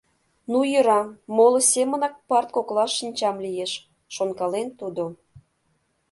«Ну 0.51 0.59
йӧра, 0.71 1.01
моло 1.35 1.59
семынак 1.71 2.15
парт 2.27 2.49
коклаш 2.55 2.91
шинчам 2.99 3.35
лиеш,— 3.45 3.71
шонкален 4.15 4.67
тудо. 4.79 5.03